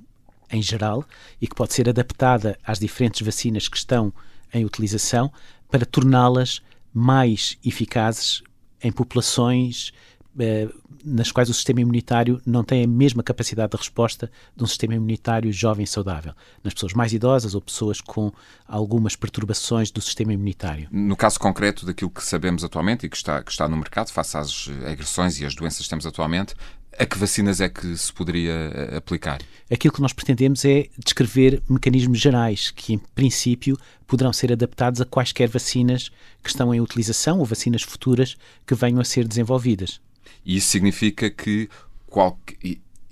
em 0.51 0.63
geral 0.63 1.05
e 1.41 1.47
que 1.47 1.55
pode 1.55 1.73
ser 1.75 1.89
adaptada 1.89 2.59
às 2.65 2.79
diferentes 2.79 3.25
vacinas 3.25 3.69
que 3.69 3.77
estão 3.77 4.13
em 4.53 4.65
utilização 4.65 5.33
para 5.71 5.87
torná-las 5.87 6.61
mais 6.93 7.57
eficazes 7.65 8.43
em 8.83 8.91
populações 8.91 9.93
eh, 10.39 10.69
nas 11.05 11.33
quais 11.33 11.49
o 11.49 11.55
sistema 11.55 11.81
imunitário 11.81 12.41
não 12.45 12.63
tem 12.63 12.85
a 12.85 12.87
mesma 12.87 13.23
capacidade 13.23 13.71
de 13.71 13.77
resposta 13.77 14.31
de 14.55 14.63
um 14.63 14.67
sistema 14.67 14.95
imunitário 14.95 15.51
jovem 15.53 15.85
e 15.85 15.87
saudável, 15.87 16.35
nas 16.63 16.75
pessoas 16.75 16.93
mais 16.93 17.13
idosas 17.13 17.55
ou 17.55 17.61
pessoas 17.61 18.01
com 18.01 18.31
algumas 18.67 19.17
perturbações 19.17 19.91
do 19.91 20.01
sistema 20.01 20.33
imunitário. 20.33 20.89
No 20.91 21.17
caso 21.17 21.41
concreto 21.41 21.87
daquilo 21.87 22.11
que 22.11 22.23
sabemos 22.23 22.63
atualmente 22.63 23.07
e 23.07 23.09
que 23.09 23.17
está, 23.17 23.43
que 23.43 23.51
está 23.51 23.69
no 23.69 23.77
mercado, 23.77 24.11
face 24.11 24.37
às 24.37 24.69
agressões 24.87 25.41
e 25.41 25.47
às 25.47 25.55
doenças 25.55 25.85
que 25.85 25.89
temos 25.89 26.07
atualmente, 26.07 26.55
a 27.01 27.07
que 27.07 27.17
vacinas 27.17 27.63
é 27.63 27.69
que 27.71 27.97
se 27.97 28.13
poderia 28.13 28.53
eh, 28.53 28.97
aplicar? 28.99 29.41
Aquilo 29.73 29.95
que 29.95 30.03
nós 30.03 30.13
pretendemos 30.13 30.67
é 30.67 30.87
descrever 30.99 31.63
mecanismos 31.67 32.19
gerais 32.19 32.71
que, 32.71 32.93
em 32.93 32.99
princípio, 32.99 33.79
poderão 34.07 34.35
ser 34.35 34.53
adaptados 34.53 35.01
a 35.01 35.07
quaisquer 35.07 35.49
vacinas 35.49 36.11
que 36.43 36.51
estão 36.51 36.75
em 36.75 36.81
utilização 36.81 37.39
ou 37.39 37.47
vacinas 37.47 37.83
futuras 37.83 38.37
que 38.67 38.75
venham 38.75 39.01
a 39.01 39.05
ser 39.05 39.27
desenvolvidas. 39.27 39.99
E 40.45 40.59
isso 40.59 40.69
significa 40.69 41.31
que 41.31 41.71
qualquer. 42.07 42.59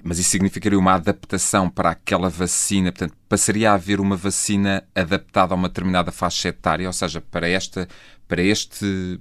Mas 0.04 0.18
isso 0.18 0.30
significaria 0.30 0.78
uma 0.78 0.94
adaptação 0.94 1.68
para 1.68 1.90
aquela 1.90 2.28
vacina, 2.28 2.92
portanto, 2.92 3.16
passaria 3.26 3.70
a 3.70 3.74
haver 3.74 4.00
uma 4.00 4.16
vacina 4.16 4.84
adaptada 4.94 5.54
a 5.54 5.56
uma 5.56 5.68
determinada 5.68 6.12
faixa 6.12 6.48
etária, 6.48 6.86
ou 6.86 6.92
seja, 6.92 7.20
para 7.20 7.48
esta, 7.48 7.88
para 8.28 8.40
este, 8.40 9.18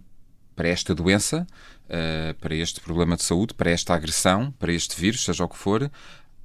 para 0.56 0.68
esta 0.68 0.94
doença, 0.94 1.48
uh, 1.90 2.34
para 2.36 2.56
este 2.56 2.80
problema 2.80 3.16
de 3.16 3.24
saúde, 3.24 3.54
para 3.54 3.72
esta 3.72 3.94
agressão, 3.94 4.54
para 4.60 4.72
este 4.72 5.00
vírus, 5.00 5.24
seja 5.24 5.44
o 5.44 5.50
que 5.50 5.58
for, 5.58 5.90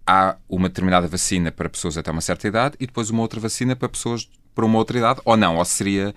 há 0.07 0.37
uma 0.49 0.69
determinada 0.69 1.07
vacina 1.07 1.53
para 1.53 1.69
pessoas 1.69 1.97
até 1.97 2.11
uma 2.11 2.21
certa 2.21 2.49
idade 2.49 2.77
e 2.81 2.87
depois 2.87 3.11
uma 3.11 3.23
outra 3.23 3.41
vacina 3.41 3.77
para 3.77 3.89
pessoas 3.89 4.29
para 4.55 4.67
uma 4.67 4.79
outra 4.79 4.99
idade, 4.99 5.21
ou 5.25 5.37
não, 5.37 5.57
ou 5.57 5.65
seria 5.65 6.15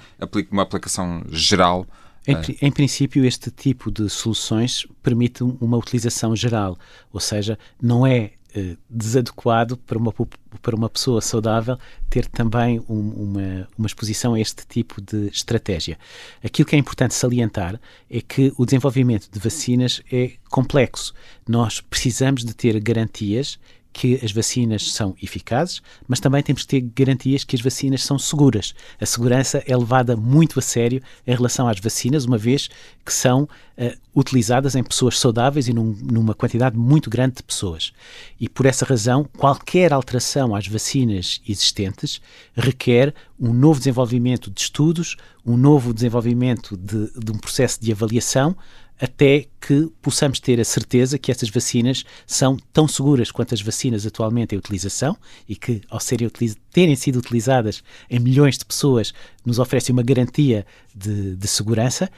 uma 0.51 0.63
aplicação 0.63 1.23
geral 1.29 1.87
em, 2.27 2.35
é. 2.35 2.67
em, 2.67 2.71
princípio, 2.71 3.23
este 3.23 3.51
tipo 3.51 3.91
de 3.91 4.09
soluções 4.09 4.87
permite 5.03 5.43
uma 5.43 5.77
utilização 5.77 6.35
geral, 6.35 6.77
ou 7.13 7.19
seja, 7.19 7.57
não 7.81 8.05
é 8.05 8.31
eh, 8.55 8.77
desadequado 8.89 9.75
para 9.75 9.97
uma, 9.97 10.13
para 10.61 10.75
uma 10.75 10.89
pessoa 10.89 11.19
saudável 11.19 11.77
ter 12.09 12.25
também 12.27 12.79
um, 12.87 13.09
uma, 13.09 13.67
uma 13.77 13.85
exposição 13.85 14.33
a 14.33 14.39
este 14.39 14.65
tipo 14.65 15.01
de 15.01 15.27
estratégia. 15.27 15.99
Aquilo 16.41 16.65
que 16.65 16.73
é 16.73 16.79
importante 16.79 17.13
salientar 17.13 17.77
é 18.09 18.21
que 18.21 18.53
o 18.57 18.65
desenvolvimento 18.65 19.29
de 19.29 19.39
vacinas 19.39 20.01
é 20.09 20.31
complexo. 20.49 21.13
Nós 21.45 21.81
precisamos 21.81 22.45
de 22.45 22.53
ter 22.55 22.79
garantias 22.79 23.59
que 23.97 24.19
as 24.21 24.33
vacinas 24.33 24.91
são 24.91 25.15
eficazes, 25.23 25.81
mas 26.05 26.19
também 26.19 26.43
temos 26.43 26.63
que 26.63 26.67
ter 26.67 26.81
garantias 26.81 27.45
que 27.45 27.55
as 27.55 27.61
vacinas 27.61 28.03
são 28.03 28.19
seguras. 28.19 28.75
A 28.99 29.05
segurança 29.05 29.63
é 29.65 29.75
levada 29.75 30.17
muito 30.17 30.59
a 30.59 30.61
sério 30.61 31.01
em 31.25 31.33
relação 31.33 31.65
às 31.65 31.79
vacinas, 31.79 32.25
uma 32.25 32.37
vez 32.37 32.69
que 33.05 33.13
são 33.13 33.43
uh, 33.43 33.97
utilizadas 34.13 34.75
em 34.75 34.83
pessoas 34.83 35.17
saudáveis 35.17 35.69
e 35.69 35.73
num, 35.73 35.95
numa 36.11 36.33
quantidade 36.33 36.75
muito 36.77 37.09
grande 37.09 37.35
de 37.35 37.43
pessoas. 37.43 37.93
E 38.37 38.49
por 38.49 38.65
essa 38.65 38.83
razão, 38.83 39.29
qualquer 39.37 39.93
alteração 39.93 40.53
às 40.53 40.67
vacinas 40.67 41.41
existentes 41.47 42.19
requer 42.53 43.13
um 43.39 43.53
novo 43.53 43.79
desenvolvimento 43.79 44.51
de 44.51 44.59
estudos, 44.59 45.15
um 45.45 45.55
novo 45.55 45.93
desenvolvimento 45.93 46.75
de, 46.75 47.11
de 47.17 47.31
um 47.31 47.37
processo 47.37 47.81
de 47.81 47.93
avaliação, 47.93 48.57
até 48.99 49.45
que 49.59 49.91
possamos 50.01 50.39
ter 50.39 50.59
a 50.59 50.63
certeza 50.63 51.17
que 51.17 51.31
essas 51.31 51.49
vacinas 51.49 52.05
são 52.25 52.57
tão 52.71 52.87
seguras 52.87 53.31
quanto 53.31 53.53
as 53.53 53.61
vacinas 53.61 54.05
atualmente 54.05 54.55
em 54.55 54.57
utilização 54.57 55.17
e 55.47 55.55
que, 55.55 55.81
ao 55.89 55.99
serem 55.99 56.29
terem 56.71 56.95
sido 56.95 57.19
utilizadas 57.19 57.83
em 58.09 58.19
milhões 58.19 58.57
de 58.57 58.65
pessoas, 58.65 59.13
nos 59.45 59.59
oferecem 59.59 59.93
uma 59.93 60.03
garantia 60.03 60.65
de, 60.95 61.35
de 61.35 61.47
segurança 61.47 62.09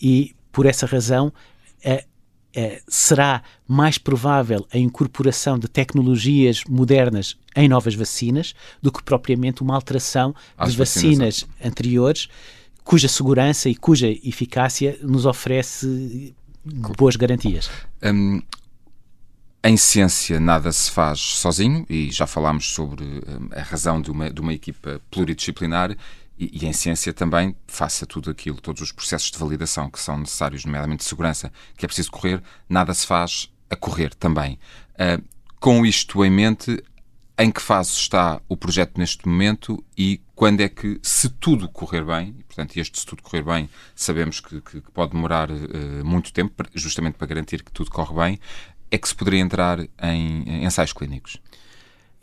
e, 0.00 0.34
por 0.50 0.66
essa 0.66 0.86
razão, 0.86 1.32
será 2.88 3.42
mais 3.66 3.98
provável 3.98 4.66
a 4.72 4.78
incorporação 4.78 5.58
de 5.58 5.68
tecnologias 5.68 6.62
modernas 6.68 7.36
em 7.56 7.68
novas 7.68 7.94
vacinas 7.94 8.54
do 8.80 8.92
que 8.92 9.02
propriamente 9.02 9.62
uma 9.62 9.74
alteração 9.74 10.34
As 10.56 10.72
de 10.72 10.78
vacinas, 10.78 11.40
vacinas 11.40 11.46
anteriores 11.64 12.28
cuja 12.84 13.08
segurança 13.08 13.68
e 13.68 13.74
cuja 13.74 14.08
eficácia 14.08 14.98
nos 15.02 15.26
oferece 15.26 16.34
boas 16.64 17.16
garantias. 17.16 17.70
Um, 18.02 18.40
em 19.64 19.76
ciência 19.78 20.38
nada 20.38 20.70
se 20.70 20.90
faz 20.90 21.18
sozinho 21.18 21.86
e 21.88 22.10
já 22.10 22.26
falámos 22.26 22.72
sobre 22.72 23.04
um, 23.04 23.48
a 23.52 23.62
razão 23.62 24.00
de 24.00 24.10
uma, 24.10 24.30
de 24.30 24.40
uma 24.40 24.52
equipa 24.52 25.00
pluridisciplinar 25.10 25.96
e, 26.38 26.50
e, 26.52 26.66
em 26.66 26.72
ciência 26.72 27.12
também 27.12 27.56
faça 27.66 28.04
tudo 28.04 28.30
aquilo, 28.30 28.60
todos 28.60 28.82
os 28.82 28.92
processos 28.92 29.30
de 29.30 29.38
validação 29.38 29.88
que 29.88 30.00
são 30.00 30.18
necessários, 30.18 30.64
nomeadamente 30.64 31.04
de 31.04 31.08
segurança, 31.08 31.52
que 31.76 31.86
é 31.86 31.88
preciso 31.88 32.10
correr, 32.10 32.42
nada 32.68 32.92
se 32.92 33.06
faz 33.06 33.48
a 33.70 33.76
correr 33.76 34.14
também. 34.14 34.58
Uh, 34.94 35.22
com 35.60 35.86
isto 35.86 36.24
em 36.24 36.30
mente, 36.30 36.82
em 37.38 37.50
que 37.50 37.60
fase 37.60 37.90
está 37.90 38.40
o 38.48 38.56
projeto 38.56 38.96
neste 38.96 39.26
momento 39.26 39.84
e 39.98 40.20
quando 40.34 40.60
é 40.60 40.68
que, 40.68 41.00
se 41.02 41.28
tudo 41.28 41.68
correr 41.68 42.04
bem, 42.04 42.34
e 42.38 42.44
portanto 42.44 42.76
este 42.76 42.98
se 42.98 43.06
tudo 43.06 43.22
correr 43.22 43.42
bem, 43.42 43.68
sabemos 43.94 44.40
que, 44.40 44.60
que, 44.60 44.80
que 44.80 44.90
pode 44.92 45.12
demorar 45.12 45.50
uh, 45.50 46.04
muito 46.04 46.32
tempo, 46.32 46.54
justamente 46.74 47.14
para 47.14 47.26
garantir 47.26 47.62
que 47.62 47.72
tudo 47.72 47.90
corre 47.90 48.14
bem, 48.14 48.40
é 48.90 48.98
que 48.98 49.08
se 49.08 49.14
poderia 49.14 49.40
entrar 49.40 49.80
em, 49.80 50.42
em 50.46 50.64
ensaios 50.64 50.92
clínicos? 50.92 51.38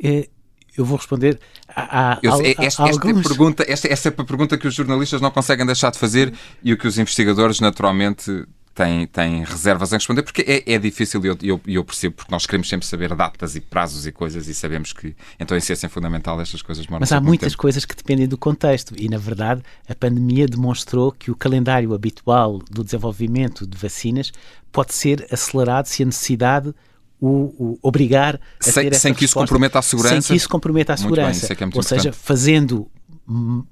É, 0.01 0.29
eu 0.77 0.85
vou 0.85 0.97
responder. 0.97 1.39
a 1.67 2.17
eu, 2.23 2.33
esta, 2.33 2.63
esta, 2.63 2.83
alguns... 2.83 3.27
pergunta, 3.27 3.65
esta, 3.67 3.91
esta 3.91 4.09
é 4.09 4.11
a 4.17 4.23
pergunta 4.23 4.57
que 4.57 4.67
os 4.67 4.73
jornalistas 4.73 5.19
não 5.19 5.31
conseguem 5.31 5.65
deixar 5.65 5.91
de 5.91 5.99
fazer 5.99 6.33
e 6.63 6.71
o 6.71 6.77
que 6.77 6.87
os 6.87 6.97
investigadores 6.97 7.59
naturalmente 7.59 8.45
tem, 8.73 9.05
tem 9.05 9.43
reservas 9.43 9.91
em 9.91 9.95
responder, 9.95 10.23
porque 10.23 10.41
é, 10.47 10.73
é 10.73 10.79
difícil 10.79 11.23
e 11.25 11.27
eu, 11.27 11.37
eu, 11.41 11.61
eu, 11.67 11.83
percebo, 11.83 12.15
porque 12.15 12.31
nós 12.31 12.45
queremos 12.45 12.69
sempre 12.69 12.87
saber 12.87 13.13
datas 13.13 13.55
e 13.55 13.59
prazos 13.59 14.07
e 14.07 14.11
coisas 14.11 14.47
e 14.47 14.53
sabemos 14.53 14.93
que, 14.93 15.13
então, 15.39 15.57
em 15.57 15.59
ciência 15.59 15.89
fundamental, 15.89 16.39
estas 16.39 16.61
coisas 16.61 16.85
demoram 16.85 17.01
Mas 17.01 17.11
há 17.11 17.19
muitas 17.19 17.55
coisas 17.55 17.83
que 17.83 17.95
dependem 17.95 18.27
do 18.27 18.37
contexto 18.37 18.93
e, 18.97 19.09
na 19.09 19.17
verdade, 19.17 19.61
a 19.89 19.93
pandemia 19.93 20.47
demonstrou 20.47 21.11
que 21.11 21.29
o 21.29 21.35
calendário 21.35 21.93
habitual 21.93 22.59
do 22.69 22.83
desenvolvimento 22.83 23.67
de 23.67 23.77
vacinas 23.77 24.31
pode 24.71 24.93
ser 24.93 25.27
acelerado 25.29 25.87
se 25.87 26.03
a 26.03 26.05
necessidade 26.05 26.73
o, 27.19 27.27
o, 27.27 27.79
obrigar 27.83 28.39
a 28.59 28.63
sem, 28.63 28.89
ter 28.89 28.95
sem 28.95 29.13
que 29.13 29.25
isso 29.25 29.35
comprometa 29.35 29.79
a 29.79 29.81
segurança. 29.81 30.21
Sem 30.21 30.31
que 30.31 30.35
isso 30.35 30.49
comprometa 30.49 30.93
a 30.93 30.97
segurança. 30.97 31.47
Bem, 31.47 31.57
é 31.59 31.63
é 31.63 31.77
Ou 31.77 31.83
seja, 31.83 32.11
fazendo, 32.11 32.89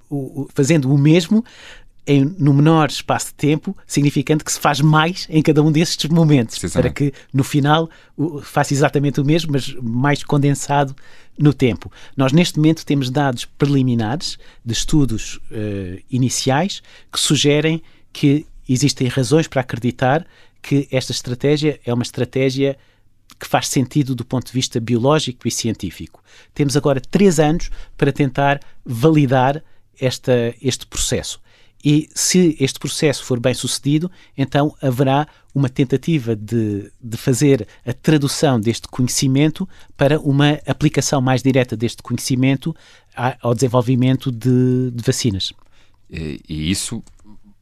o, 0.09 0.47
fazendo 0.53 0.93
o 0.93 0.97
mesmo 0.97 1.43
em, 2.09 2.25
no 2.39 2.55
menor 2.55 2.89
espaço 2.89 3.27
de 3.27 3.33
tempo, 3.35 3.77
significando 3.85 4.43
que 4.43 4.51
se 4.51 4.59
faz 4.59 4.81
mais 4.81 5.27
em 5.29 5.43
cada 5.43 5.61
um 5.61 5.71
desses 5.71 6.03
momentos, 6.05 6.57
para 6.73 6.89
que 6.89 7.13
no 7.31 7.43
final 7.43 7.87
faça 8.41 8.73
exatamente 8.73 9.21
o 9.21 9.23
mesmo, 9.23 9.51
mas 9.51 9.75
mais 9.75 10.23
condensado 10.23 10.95
no 11.37 11.53
tempo. 11.53 11.91
Nós, 12.17 12.33
neste 12.33 12.57
momento, 12.57 12.83
temos 12.83 13.11
dados 13.11 13.45
preliminares 13.45 14.39
de 14.65 14.73
estudos 14.73 15.35
uh, 15.35 16.01
iniciais 16.09 16.81
que 17.13 17.19
sugerem 17.19 17.79
que 18.11 18.43
existem 18.67 19.07
razões 19.07 19.47
para 19.47 19.61
acreditar 19.61 20.25
que 20.63 20.87
esta 20.91 21.11
estratégia 21.11 21.79
é 21.85 21.93
uma 21.93 22.01
estratégia 22.01 22.75
que 23.39 23.47
faz 23.47 23.67
sentido 23.67 24.15
do 24.15 24.25
ponto 24.25 24.47
de 24.47 24.53
vista 24.53 24.79
biológico 24.79 25.47
e 25.47 25.51
científico. 25.51 26.23
Temos 26.55 26.75
agora 26.75 26.99
três 26.99 27.39
anos 27.39 27.69
para 27.95 28.11
tentar 28.11 28.59
validar 28.83 29.63
esta, 30.01 30.55
este 30.59 30.87
processo. 30.87 31.39
E 31.83 32.09
se 32.13 32.57
este 32.59 32.77
processo 32.77 33.23
for 33.23 33.39
bem 33.39 33.53
sucedido, 33.53 34.11
então 34.37 34.75
haverá 34.81 35.27
uma 35.55 35.69
tentativa 35.69 36.35
de, 36.35 36.91
de 37.01 37.17
fazer 37.17 37.67
a 37.85 37.93
tradução 37.93 38.59
deste 38.59 38.87
conhecimento 38.87 39.67
para 39.95 40.19
uma 40.19 40.59
aplicação 40.67 41.21
mais 41.21 41.41
direta 41.41 41.77
deste 41.77 42.03
conhecimento 42.03 42.75
ao 43.41 43.53
desenvolvimento 43.53 44.31
de, 44.31 44.91
de 44.91 45.03
vacinas. 45.03 45.53
E, 46.09 46.41
e, 46.47 46.71
isso, 46.71 47.01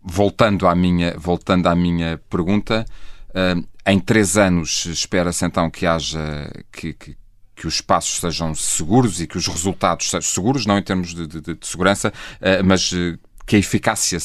voltando 0.01 0.67
à 0.67 0.75
minha, 0.75 1.15
voltando 1.17 1.67
à 1.67 1.75
minha 1.75 2.19
pergunta, 2.29 2.85
uh, 3.29 3.67
em 3.85 3.99
três 3.99 4.35
anos 4.35 4.85
espera-se 4.85 5.45
então 5.45 5.69
que 5.69 5.85
haja 5.85 6.51
que, 6.71 6.93
que 6.93 7.17
que 7.57 7.65
os 7.65 7.81
passos 7.81 8.19
sejam 8.19 8.53
seguros 8.53 9.19
e 9.19 9.25
que 9.25 9.35
os 9.35 9.47
resultados 9.47 10.11
sejam 10.11 10.21
seguros, 10.21 10.67
não 10.67 10.77
em 10.77 10.83
termos 10.83 11.11
de, 11.11 11.25
de, 11.25 11.41
de 11.41 11.57
segurança, 11.67 12.13
uh, 12.35 12.63
mas 12.63 12.91
uh, 12.91 13.17
que 13.47 13.55
a 13.55 13.59
eficácia 13.59 14.19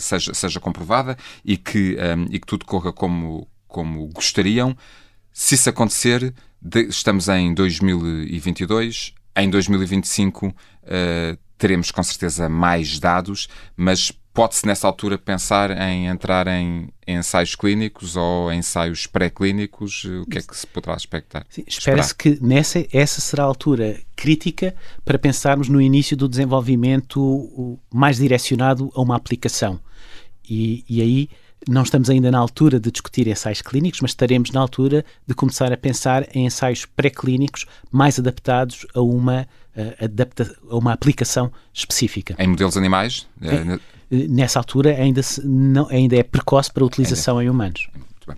seja, 0.00 0.34
seja 0.34 0.60
comprovada 0.60 1.16
e 1.44 1.56
que, 1.56 1.96
um, 1.96 2.26
e 2.28 2.40
que 2.40 2.46
tudo 2.46 2.66
corra 2.66 2.92
como, 2.92 3.48
como 3.68 4.08
gostariam. 4.08 4.76
Se 5.32 5.54
isso 5.54 5.70
acontecer, 5.70 6.34
de, 6.60 6.82
estamos 6.88 7.28
em 7.28 7.54
2022, 7.54 9.14
em 9.36 9.48
2025 9.48 10.48
uh, 10.48 10.54
teremos 11.56 11.92
com 11.92 12.02
certeza 12.02 12.48
mais 12.48 12.98
dados, 12.98 13.48
mas 13.76 14.12
Pode-se, 14.34 14.66
nessa 14.66 14.88
altura, 14.88 15.16
pensar 15.16 15.70
em 15.70 16.08
entrar 16.08 16.48
em, 16.48 16.88
ensaios 17.06 17.54
clínicos 17.54 18.16
ou 18.16 18.52
ensaios 18.52 19.06
pré-clínicos? 19.06 20.04
O 20.04 20.26
que 20.26 20.38
é 20.38 20.42
que 20.42 20.56
se 20.56 20.66
poderá 20.66 20.96
expectar? 20.96 21.46
Espera-se 21.64 22.12
que 22.12 22.38
nessa, 22.42 22.84
essa 22.92 23.20
será 23.20 23.44
a 23.44 23.46
altura 23.46 23.96
crítica 24.16 24.74
para 25.04 25.20
pensarmos 25.20 25.68
no 25.68 25.80
início 25.80 26.16
do 26.16 26.28
desenvolvimento 26.28 27.78
mais 27.92 28.16
direcionado 28.16 28.90
a 28.96 29.00
uma 29.00 29.14
aplicação. 29.14 29.78
E, 30.50 30.84
e 30.88 31.00
aí 31.00 31.30
não 31.68 31.84
estamos 31.84 32.10
ainda 32.10 32.28
na 32.30 32.38
altura 32.38 32.80
de 32.80 32.90
discutir 32.90 33.28
ensaios 33.28 33.62
clínicos, 33.62 34.00
mas 34.00 34.10
estaremos 34.10 34.50
na 34.50 34.60
altura 34.60 35.04
de 35.24 35.34
começar 35.34 35.72
a 35.72 35.76
pensar 35.76 36.26
em 36.34 36.44
ensaios 36.44 36.84
pré-clínicos 36.84 37.66
mais 37.90 38.18
adaptados 38.18 38.84
a 38.94 39.00
uma, 39.00 39.46
uh, 39.76 40.04
adapta 40.04 40.54
a 40.68 40.76
uma 40.76 40.92
aplicação 40.92 41.52
específica. 41.72 42.34
Em 42.38 42.48
modelos 42.48 42.76
animais? 42.76 43.28
É, 43.40 43.78
nessa 44.10 44.58
altura 44.58 44.90
ainda, 44.90 45.22
se, 45.22 45.46
não, 45.46 45.88
ainda 45.88 46.16
é 46.16 46.22
precoce 46.22 46.72
para 46.72 46.84
utilização 46.84 47.38
ainda. 47.38 47.48
em 47.48 47.50
humanos. 47.50 47.88
Muito 47.94 48.26
bem. 48.26 48.36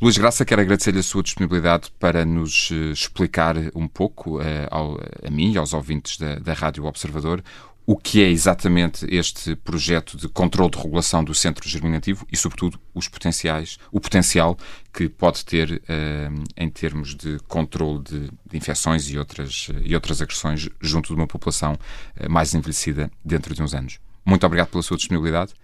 Luís 0.00 0.16
Graça, 0.16 0.44
quero 0.44 0.60
agradecer-lhe 0.60 1.00
a 1.00 1.02
sua 1.02 1.24
disponibilidade 1.24 1.90
para 1.98 2.24
nos 2.24 2.70
uh, 2.70 2.92
explicar 2.92 3.56
um 3.74 3.88
pouco 3.88 4.38
uh, 4.38 4.42
ao, 4.70 4.96
a 5.26 5.30
mim 5.30 5.52
e 5.52 5.58
aos 5.58 5.72
ouvintes 5.72 6.16
da, 6.16 6.38
da 6.38 6.52
Rádio 6.52 6.84
Observador 6.84 7.42
o 7.88 7.96
que 7.96 8.22
é 8.22 8.28
exatamente 8.28 9.06
este 9.08 9.56
projeto 9.56 10.14
de 10.14 10.28
controle 10.28 10.70
de 10.70 10.76
regulação 10.76 11.24
do 11.24 11.34
centro 11.34 11.66
germinativo 11.66 12.26
e, 12.30 12.36
sobretudo, 12.36 12.78
os 12.94 13.08
potenciais, 13.08 13.78
o 13.90 13.98
potencial 13.98 14.58
que 14.92 15.08
pode 15.08 15.42
ter 15.42 15.72
uh, 15.72 16.44
em 16.54 16.68
termos 16.68 17.14
de 17.14 17.38
controle 17.48 18.02
de, 18.02 18.20
de, 18.44 18.58
infecções 18.58 19.08
e 19.08 19.16
outras, 19.16 19.68
e 19.82 19.94
outras 19.94 20.20
agressões 20.20 20.68
junto 20.82 21.06
de 21.08 21.14
uma 21.14 21.26
população 21.26 21.72
uh, 21.72 22.30
mais 22.30 22.52
envelhecida 22.52 23.10
dentro 23.24 23.54
de 23.54 23.62
uns 23.62 23.72
anos. 23.72 23.98
Muito 24.28 24.44
obrigado 24.44 24.68
pela 24.68 24.82
sua 24.82 24.98
disponibilidade 24.98 25.54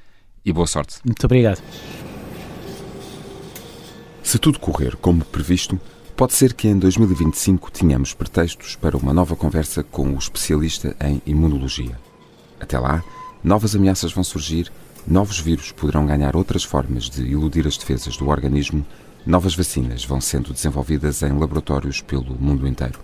e 0.42 0.50
boa 0.50 0.66
sorte. 0.66 0.96
Muito 1.04 1.22
obrigado. 1.26 1.62
Se 4.22 4.38
tudo 4.38 4.58
correr 4.58 4.96
como 4.96 5.22
previsto, 5.22 5.78
pode 6.16 6.32
ser 6.32 6.54
que 6.54 6.66
em 6.66 6.78
2025 6.78 7.70
tenhamos 7.70 8.14
pretextos 8.14 8.74
para 8.74 8.96
uma 8.96 9.12
nova 9.12 9.36
conversa 9.36 9.82
com 9.82 10.08
o 10.14 10.16
especialista 10.16 10.96
em 10.98 11.20
imunologia. 11.26 12.00
Até 12.58 12.78
lá, 12.78 13.04
novas 13.44 13.76
ameaças 13.76 14.14
vão 14.14 14.24
surgir, 14.24 14.72
novos 15.06 15.38
vírus 15.38 15.70
poderão 15.70 16.06
ganhar 16.06 16.34
outras 16.34 16.64
formas 16.64 17.10
de 17.10 17.20
iludir 17.20 17.66
as 17.66 17.76
defesas 17.76 18.16
do 18.16 18.30
organismo, 18.30 18.82
novas 19.26 19.54
vacinas 19.54 20.06
vão 20.06 20.22
sendo 20.22 20.54
desenvolvidas 20.54 21.22
em 21.22 21.38
laboratórios 21.38 22.00
pelo 22.00 22.34
mundo 22.40 22.66
inteiro. 22.66 22.98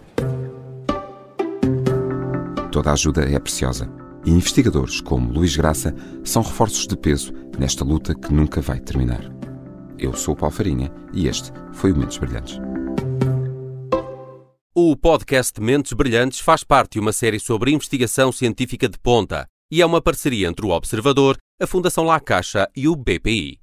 Toda 2.73 2.89
a 2.89 2.93
ajuda 2.95 3.31
é 3.31 3.39
preciosa 3.39 4.00
e 4.25 4.31
investigadores 4.31 5.01
como 5.01 5.33
Luís 5.33 5.57
Graça 5.57 5.95
são 6.25 6.43
reforços 6.43 6.87
de 6.87 6.97
peso 6.97 7.33
nesta 7.59 7.85
luta 7.85 8.15
que 8.15 8.33
nunca 8.33 8.61
vai 8.61 8.81
terminar. 8.81 9.31
Eu 9.99 10.15
sou 10.15 10.35
o 10.35 10.37
Paulo 10.37 10.55
Farinha 10.55 10.91
e 11.13 11.29
este 11.29 11.53
foi 11.73 11.93
o 11.93 11.97
Mentes 11.97 12.19
Brilhantes. 12.19 12.59
O 14.75 14.97
podcast 14.97 15.61
Mentes 15.61 15.93
Brilhantes 15.93 16.41
faz 16.41 16.65
parte 16.65 16.93
de 16.93 17.01
uma 17.01 17.13
série 17.13 17.39
sobre 17.39 17.73
investigação 17.73 18.33
científica 18.33 18.89
de 18.89 18.99
ponta 18.99 19.47
e 19.71 19.83
é 19.83 19.87
uma 19.87 20.01
parceria 20.01 20.49
entre 20.49 20.65
o 20.65 20.71
Observador, 20.71 21.37
a 21.61 21.67
Fundação 21.67 22.05
La 22.05 22.19
Caixa 22.19 22.69
e 22.75 22.89
o 22.89 22.97
BPI. 22.97 23.61